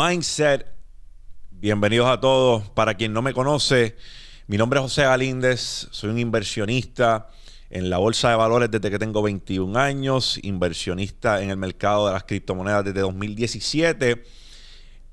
[0.00, 0.64] Mindset.
[1.50, 2.68] Bienvenidos a todos.
[2.68, 3.96] Para quien no me conoce,
[4.46, 7.30] mi nombre es José Galíndez, soy un inversionista
[7.68, 12.12] en la bolsa de valores desde que tengo 21 años, inversionista en el mercado de
[12.12, 14.22] las criptomonedas desde 2017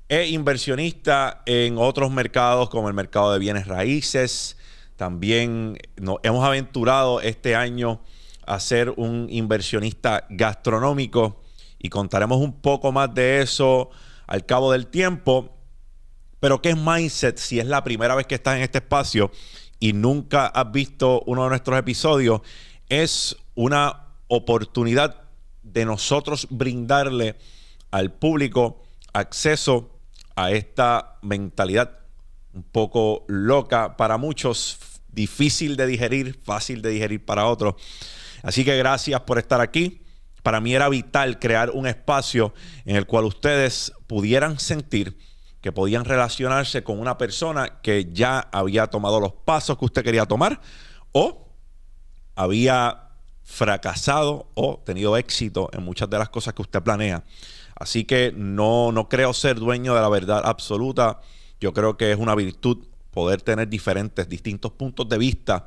[0.08, 4.56] e inversionista en otros mercados como el mercado de bienes raíces.
[4.94, 5.78] También
[6.22, 8.02] hemos aventurado este año
[8.46, 11.42] a ser un inversionista gastronómico
[11.76, 13.90] y contaremos un poco más de eso
[14.26, 15.56] al cabo del tiempo.
[16.40, 19.30] Pero ¿qué es mindset si es la primera vez que estás en este espacio
[19.80, 22.40] y nunca has visto uno de nuestros episodios?
[22.88, 25.22] Es una oportunidad
[25.62, 27.36] de nosotros brindarle
[27.90, 29.98] al público acceso
[30.34, 31.98] a esta mentalidad
[32.52, 37.74] un poco loca para muchos, difícil de digerir, fácil de digerir para otros.
[38.42, 40.02] Así que gracias por estar aquí.
[40.46, 42.54] Para mí era vital crear un espacio
[42.84, 45.18] en el cual ustedes pudieran sentir
[45.60, 50.24] que podían relacionarse con una persona que ya había tomado los pasos que usted quería
[50.24, 50.60] tomar
[51.10, 51.48] o
[52.36, 53.08] había
[53.42, 57.24] fracasado o tenido éxito en muchas de las cosas que usted planea.
[57.74, 61.22] Así que no, no creo ser dueño de la verdad absoluta.
[61.60, 65.66] Yo creo que es una virtud poder tener diferentes, distintos puntos de vista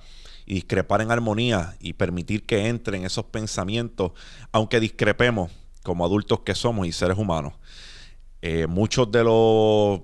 [0.50, 4.14] y discrepar en armonía y permitir que entren esos pensamientos,
[4.52, 5.52] aunque discrepemos
[5.84, 7.54] como adultos que somos y seres humanos.
[8.42, 10.02] Eh, muchos de los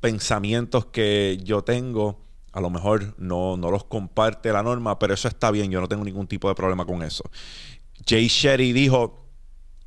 [0.00, 2.20] pensamientos que yo tengo,
[2.52, 5.86] a lo mejor no, no los comparte la norma, pero eso está bien, yo no
[5.86, 7.22] tengo ningún tipo de problema con eso.
[8.04, 9.28] Jay Sherry dijo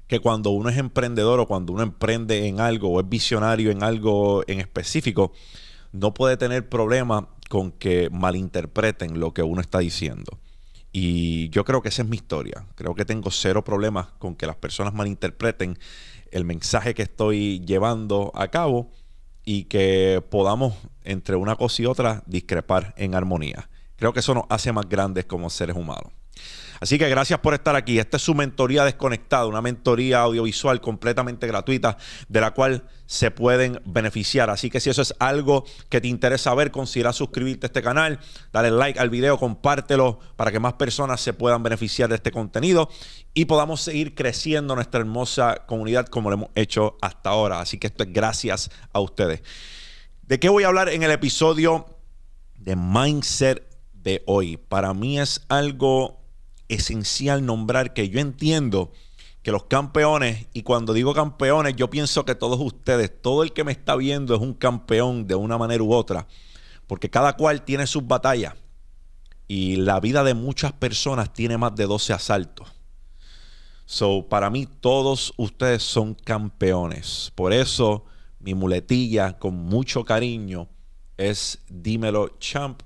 [0.07, 3.83] que cuando uno es emprendedor o cuando uno emprende en algo o es visionario en
[3.83, 5.33] algo en específico,
[5.91, 10.39] no puede tener problema con que malinterpreten lo que uno está diciendo.
[10.91, 12.65] Y yo creo que esa es mi historia.
[12.73, 15.77] Creo que tengo cero problemas con que las personas malinterpreten
[16.31, 18.89] el mensaje que estoy llevando a cabo
[19.45, 23.69] y que podamos entre una cosa y otra discrepar en armonía.
[23.97, 26.11] Creo que eso nos hace más grandes como seres humanos.
[26.83, 27.97] Así que gracias por estar aquí.
[27.97, 33.81] Esta es su mentoría desconectada, una mentoría audiovisual completamente gratuita de la cual se pueden
[33.85, 34.49] beneficiar.
[34.49, 38.19] Así que si eso es algo que te interesa ver, considera suscribirte a este canal,
[38.51, 42.89] dale like al video, compártelo para que más personas se puedan beneficiar de este contenido
[43.33, 47.61] y podamos seguir creciendo nuestra hermosa comunidad como lo hemos hecho hasta ahora.
[47.61, 49.41] Así que esto es gracias a ustedes.
[50.23, 51.85] ¿De qué voy a hablar en el episodio
[52.57, 54.57] de Mindset de hoy?
[54.57, 56.22] Para mí es algo
[56.69, 58.91] esencial nombrar que yo entiendo
[59.43, 63.65] que los campeones, y cuando digo campeones, yo pienso que todos ustedes, todo el que
[63.65, 66.27] me está viendo es un campeón de una manera u otra,
[66.87, 68.53] porque cada cual tiene sus batallas
[69.47, 72.69] y la vida de muchas personas tiene más de 12 asaltos.
[73.85, 77.31] So, para mí todos ustedes son campeones.
[77.35, 78.05] Por eso
[78.39, 80.69] mi muletilla con mucho cariño
[81.17, 82.81] es dímelo champ,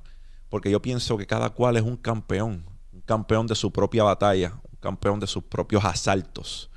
[0.49, 2.65] porque yo pienso que cada cual es un campeón
[3.07, 6.69] campeón de su propia batalla, un campeón de sus propios asaltos.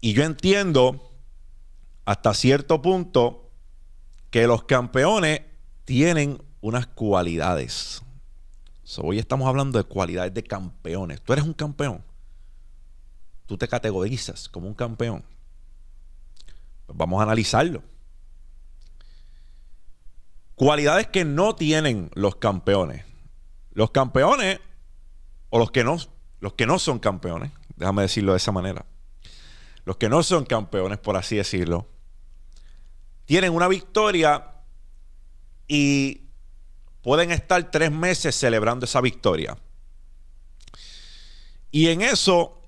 [0.00, 1.12] Y yo entiendo
[2.04, 3.50] hasta cierto punto
[4.30, 5.42] que los campeones
[5.84, 8.02] tienen unas cualidades.
[8.96, 11.20] hoy estamos hablando de cualidades de campeones.
[11.22, 12.02] Tú eres un campeón.
[13.46, 15.24] Tú te categorizas como un campeón.
[16.86, 17.82] Pues vamos a analizarlo.
[20.54, 23.04] Cualidades que no tienen los campeones.
[23.72, 24.60] Los campeones
[25.54, 25.98] o los que no,
[26.40, 28.86] los que no son campeones, déjame decirlo de esa manera,
[29.84, 31.86] los que no son campeones, por así decirlo,
[33.26, 34.46] tienen una victoria
[35.68, 36.22] y
[37.02, 39.58] pueden estar tres meses celebrando esa victoria.
[41.70, 42.62] Y en eso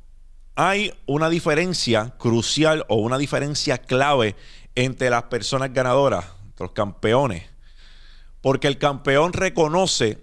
[0.55, 4.37] hay una diferencia crucial o una diferencia clave
[4.75, 6.27] entre las personas ganadoras,
[6.59, 7.45] los campeones.
[8.43, 10.23] Porque el campeón reconoce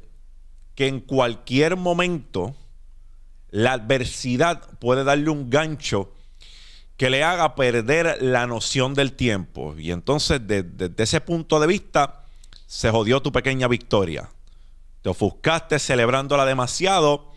[0.81, 2.55] que en cualquier momento
[3.51, 6.11] la adversidad puede darle un gancho
[6.97, 9.75] que le haga perder la noción del tiempo.
[9.77, 12.25] Y entonces, desde, ese punto de vista,
[12.65, 14.31] se jodió tu pequeña victoria.
[15.03, 17.31] Te ofuscaste celebrándola demasiado.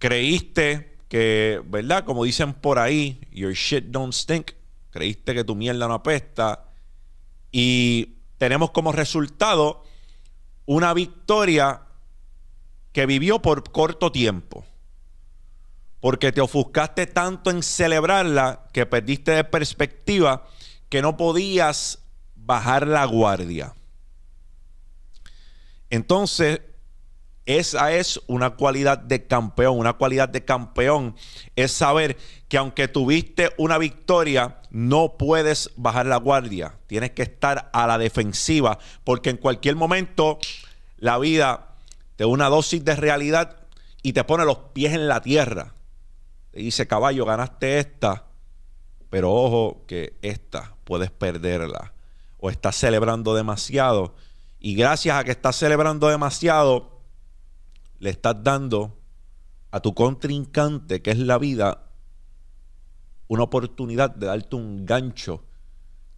[0.00, 2.04] Creíste que, ¿verdad?
[2.04, 4.50] Como dicen por ahí, your shit don't stink.
[4.90, 6.64] Creíste que tu mierda no apesta.
[7.52, 9.84] Y tenemos como resultado
[10.64, 11.85] una victoria
[12.96, 14.64] que vivió por corto tiempo.
[16.00, 20.46] Porque te ofuscaste tanto en celebrarla que perdiste de perspectiva
[20.88, 21.98] que no podías
[22.34, 23.74] bajar la guardia.
[25.90, 26.62] Entonces,
[27.44, 29.78] Esa es una cualidad de campeón.
[29.78, 31.14] Una cualidad de campeón
[31.54, 32.16] es saber
[32.48, 36.78] que aunque tuviste una victoria, no puedes bajar la guardia.
[36.88, 40.38] Tienes que estar a la defensiva porque en cualquier momento
[40.96, 41.75] la vida
[42.16, 43.56] te da una dosis de realidad
[44.02, 45.74] y te pone los pies en la tierra.
[46.50, 48.26] Te dice, caballo, ganaste esta,
[49.10, 51.92] pero ojo que esta puedes perderla.
[52.38, 54.14] O estás celebrando demasiado.
[54.58, 57.02] Y gracias a que estás celebrando demasiado,
[57.98, 58.98] le estás dando
[59.70, 61.90] a tu contrincante, que es la vida,
[63.28, 65.44] una oportunidad de darte un gancho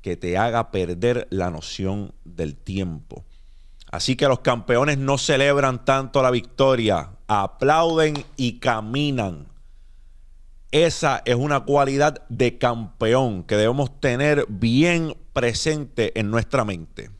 [0.02, 3.24] que te haga perder la noción del tiempo.
[3.90, 9.48] Así que los campeones no celebran tanto la victoria, aplauden y caminan.
[10.70, 17.10] Esa es una cualidad de campeón que debemos tener bien presente en nuestra mente.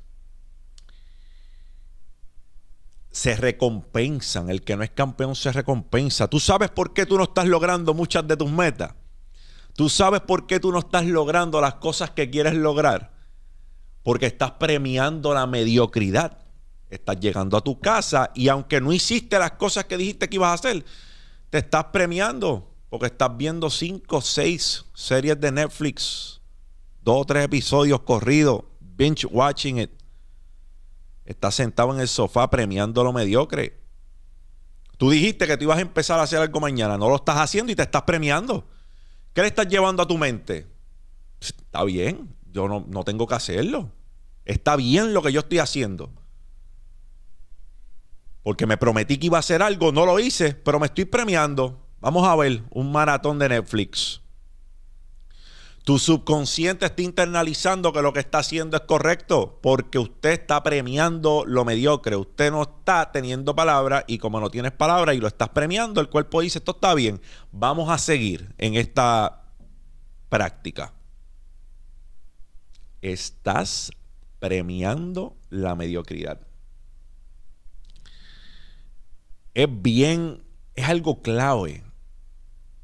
[3.11, 6.29] Se recompensan, el que no es campeón se recompensa.
[6.29, 8.95] ¿Tú sabes por qué tú no estás logrando muchas de tus metas?
[9.75, 13.13] ¿Tú sabes por qué tú no estás logrando las cosas que quieres lograr?
[14.03, 16.48] Porque estás premiando la mediocridad.
[16.91, 20.51] Estás llegando a tu casa y aunque no hiciste las cosas que dijiste que ibas
[20.51, 20.85] a hacer,
[21.51, 26.41] te estás premiando porque estás viendo cinco, seis series de Netflix,
[27.03, 29.91] dos o tres episodios corridos, binge watching it.
[31.25, 33.79] Estás sentado en el sofá premiando lo mediocre.
[34.97, 37.71] Tú dijiste que tú ibas a empezar a hacer algo mañana, no lo estás haciendo
[37.71, 38.67] y te estás premiando.
[39.35, 40.67] ¿Qué le estás llevando a tu mente?
[41.39, 43.93] Está bien, yo no, no tengo que hacerlo.
[44.47, 46.11] Está bien lo que yo estoy haciendo.
[48.49, 51.87] Porque me prometí que iba a hacer algo, no lo hice, pero me estoy premiando.
[52.01, 54.23] Vamos a ver un maratón de Netflix.
[55.85, 61.45] Tu subconsciente está internalizando que lo que está haciendo es correcto porque usted está premiando
[61.47, 62.17] lo mediocre.
[62.17, 66.09] Usted no está teniendo palabra y como no tienes palabra y lo estás premiando, el
[66.09, 67.21] cuerpo dice, esto está bien,
[67.53, 69.43] vamos a seguir en esta
[70.31, 70.95] práctica.
[73.03, 73.91] Estás
[74.39, 76.48] premiando la mediocridad.
[79.59, 80.45] Es bien,
[80.77, 81.83] es algo clave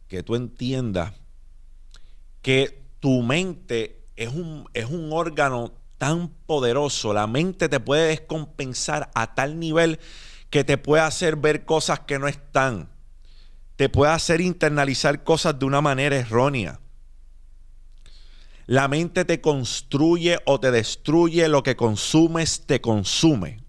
[0.09, 1.13] que tú entiendas
[2.43, 9.09] que tu mente es un, es un órgano tan poderoso, la mente te puede descompensar
[9.15, 10.01] a tal nivel
[10.51, 12.91] que te puede hacer ver cosas que no están,
[13.77, 16.81] te puede hacer internalizar cosas de una manera errónea.
[18.67, 23.64] La mente te construye o te destruye, lo que consumes te consume.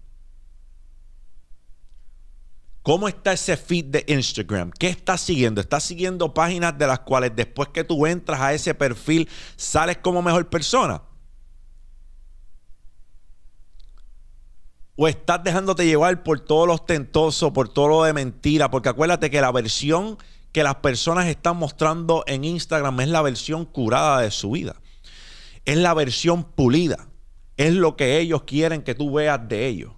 [2.86, 4.70] ¿Cómo está ese feed de Instagram?
[4.70, 5.60] ¿Qué estás siguiendo?
[5.60, 10.22] ¿Estás siguiendo páginas de las cuales después que tú entras a ese perfil sales como
[10.22, 11.02] mejor persona?
[14.94, 18.70] ¿O estás dejándote llevar por todos los tentosos, por todo lo de mentira?
[18.70, 20.16] Porque acuérdate que la versión
[20.52, 24.76] que las personas están mostrando en Instagram es la versión curada de su vida.
[25.64, 27.08] Es la versión pulida.
[27.56, 29.92] Es lo que ellos quieren que tú veas de ellos.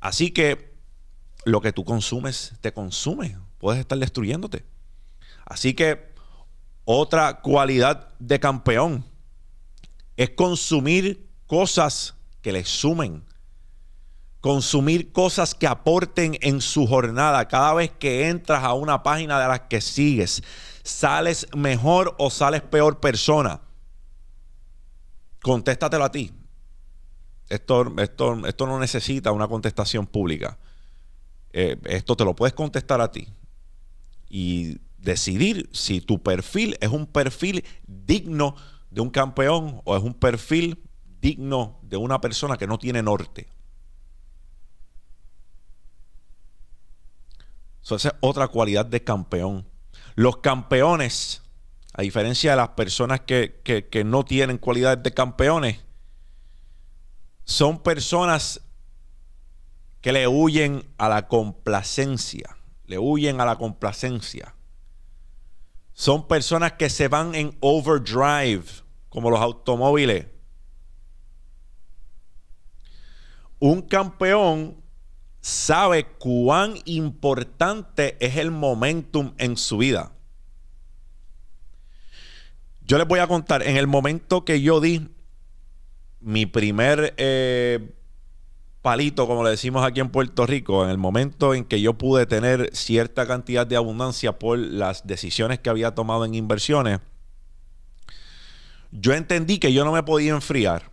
[0.00, 0.71] Así que
[1.44, 3.36] lo que tú consumes te consume.
[3.58, 4.64] Puedes estar destruyéndote.
[5.44, 6.12] Así que
[6.84, 9.04] otra cualidad de campeón
[10.16, 13.24] es consumir cosas que le sumen.
[14.40, 17.46] Consumir cosas que aporten en su jornada.
[17.46, 20.42] Cada vez que entras a una página de las que sigues,
[20.82, 23.60] ¿sales mejor o sales peor persona?
[25.42, 26.32] Contéstatelo a ti.
[27.48, 30.58] Esto, esto, esto no necesita una contestación pública.
[31.52, 33.28] Eh, esto te lo puedes contestar a ti
[34.28, 38.56] y decidir si tu perfil es un perfil digno
[38.90, 40.82] de un campeón o es un perfil
[41.20, 43.48] digno de una persona que no tiene norte.
[47.82, 49.68] esa es otra cualidad de campeón.
[50.14, 51.42] Los campeones,
[51.92, 55.80] a diferencia de las personas que, que no tienen cualidades de campeones,
[57.44, 58.62] son personas
[60.02, 62.56] que le huyen a la complacencia,
[62.86, 64.54] le huyen a la complacencia.
[65.92, 68.64] Son personas que se van en overdrive,
[69.08, 70.26] como los automóviles.
[73.60, 74.82] Un campeón
[75.40, 80.12] sabe cuán importante es el momentum en su vida.
[82.84, 85.08] Yo les voy a contar, en el momento que yo di
[86.20, 87.94] mi primer eh,
[88.82, 92.26] palito, como le decimos aquí en Puerto Rico, en el momento en que yo pude
[92.26, 97.00] tener cierta cantidad de abundancia por las decisiones que había tomado en inversiones,
[98.90, 100.90] yo entendí que yo no me podía enfriar.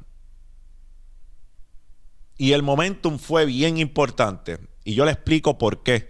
[2.38, 4.60] Y el momentum fue bien importante.
[4.86, 6.10] Y yo le explico por qué.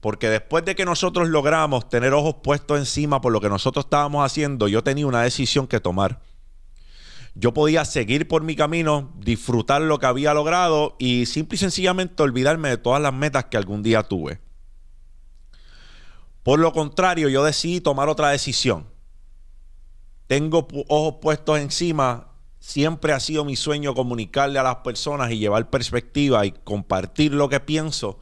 [0.00, 4.24] Porque después de que nosotros logramos tener ojos puestos encima por lo que nosotros estábamos
[4.24, 6.22] haciendo, yo tenía una decisión que tomar.
[7.36, 12.22] Yo podía seguir por mi camino, disfrutar lo que había logrado y simple y sencillamente
[12.22, 14.40] olvidarme de todas las metas que algún día tuve.
[16.42, 18.86] Por lo contrario, yo decidí tomar otra decisión.
[20.26, 22.32] Tengo ojos puestos encima.
[22.58, 27.48] Siempre ha sido mi sueño comunicarle a las personas y llevar perspectiva y compartir lo
[27.48, 28.18] que pienso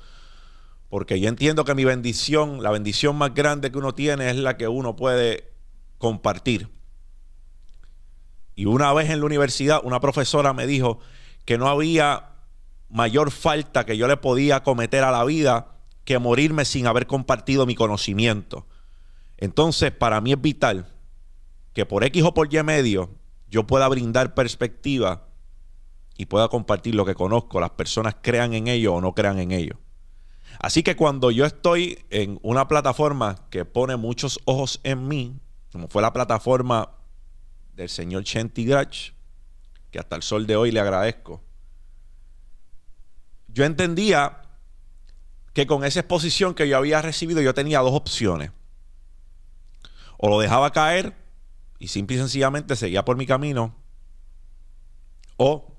[0.95, 4.57] porque yo entiendo que mi bendición, la bendición más grande que uno tiene es la
[4.57, 5.53] que uno puede
[5.99, 6.69] compartir.
[8.55, 11.01] Y una vez en la universidad, una profesora me dijo
[11.45, 12.31] que no había
[12.89, 17.67] mayor falta que yo le podía cometer a la vida que morirme sin haber compartido
[17.67, 18.67] mi conocimiento.
[19.37, 20.87] Entonces, para mí es vital
[21.73, 23.11] que por X o por Y medio
[23.49, 25.29] yo pueda brindar perspectiva
[26.17, 29.51] y pueda compartir lo que conozco, las personas crean en ello o no crean en
[29.51, 29.79] ello.
[30.61, 35.37] Así que cuando yo estoy en una plataforma que pone muchos ojos en mí,
[35.73, 36.91] como fue la plataforma
[37.75, 39.11] del señor Chenti Grach,
[39.91, 41.43] que hasta el sol de hoy le agradezco,
[43.49, 44.43] yo entendía
[45.53, 48.51] que con esa exposición que yo había recibido yo tenía dos opciones.
[50.19, 51.15] O lo dejaba caer
[51.79, 53.77] y simple y sencillamente seguía por mi camino,
[55.37, 55.77] o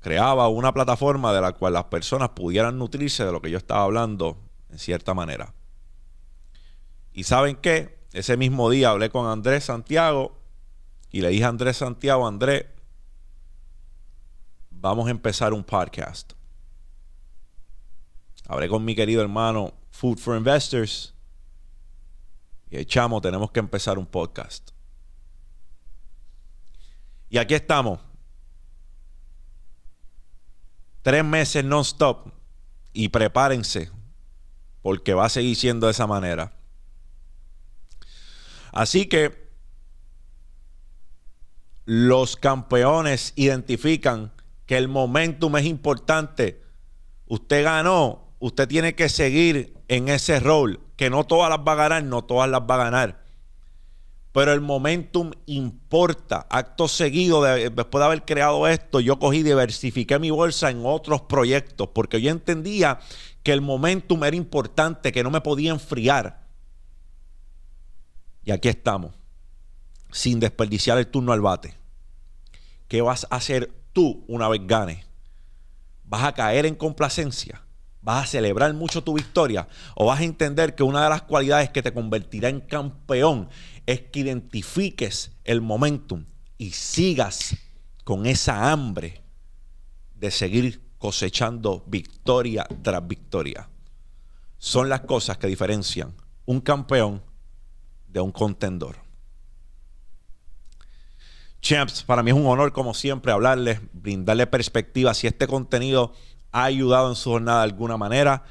[0.00, 3.82] creaba una plataforma de la cual las personas pudieran nutrirse de lo que yo estaba
[3.82, 4.38] hablando
[4.70, 5.54] en cierta manera.
[7.12, 10.39] Y saben qué, ese mismo día hablé con Andrés Santiago
[11.10, 12.66] y le dije a Andrés Santiago, Andrés,
[14.70, 16.32] vamos a empezar un podcast.
[18.46, 21.14] Hablé con mi querido hermano Food for Investors
[22.70, 24.70] y echamos, tenemos que empezar un podcast.
[27.28, 28.00] Y aquí estamos
[31.02, 32.28] tres meses non-stop
[32.92, 33.90] y prepárense
[34.82, 36.52] porque va a seguir siendo de esa manera.
[38.72, 39.39] Así que
[41.92, 44.30] los campeones identifican
[44.64, 46.62] que el momentum es importante.
[47.26, 51.74] Usted ganó, usted tiene que seguir en ese rol, que no todas las va a
[51.74, 53.20] ganar, no todas las va a ganar
[54.32, 56.46] pero el momentum importa.
[56.48, 61.22] Acto seguido, después de haber creado esto, yo cogí y diversifiqué mi bolsa en otros
[61.22, 63.00] proyectos, porque yo entendía
[63.42, 66.46] que el momentum era importante, que no me podía enfriar.
[68.44, 69.16] Y aquí estamos,
[70.12, 71.79] sin desperdiciar el turno al bate.
[72.90, 75.06] ¿Qué vas a hacer tú una vez ganes?
[76.02, 77.62] ¿Vas a caer en complacencia?
[78.02, 79.68] ¿Vas a celebrar mucho tu victoria?
[79.94, 83.48] ¿O vas a entender que una de las cualidades que te convertirá en campeón
[83.86, 86.24] es que identifiques el momentum
[86.58, 87.54] y sigas
[88.02, 89.22] con esa hambre
[90.16, 93.68] de seguir cosechando victoria tras victoria.
[94.58, 96.12] Son las cosas que diferencian
[96.44, 97.22] un campeón
[98.08, 99.09] de un contendor.
[101.60, 105.14] Champs, para mí es un honor como siempre hablarles, brindarle perspectiva.
[105.14, 106.12] Si este contenido
[106.52, 108.44] ha ayudado en su jornada de alguna manera,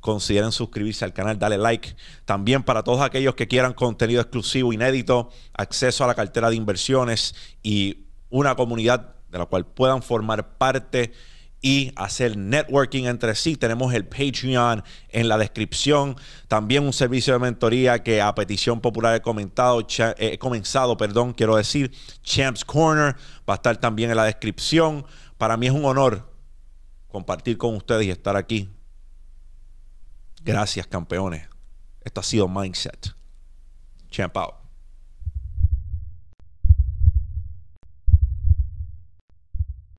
[0.00, 1.94] consideren suscribirse al canal, dale like.
[2.24, 7.34] También para todos aquellos que quieran contenido exclusivo, inédito, acceso a la cartera de inversiones
[7.62, 11.12] y una comunidad de la cual puedan formar parte
[11.64, 13.56] y hacer networking entre sí.
[13.56, 16.14] Tenemos el Patreon en la descripción.
[16.46, 21.32] También un servicio de mentoría que a petición popular he comentado, eh, he comenzado, perdón,
[21.32, 21.90] quiero decir,
[22.22, 23.16] Champs Corner
[23.48, 25.06] va a estar también en la descripción.
[25.38, 26.30] Para mí es un honor
[27.08, 28.68] compartir con ustedes y estar aquí
[30.42, 31.48] Gracias, campeones.
[32.02, 33.14] Esto ha sido Mindset.
[34.10, 34.63] Champ out.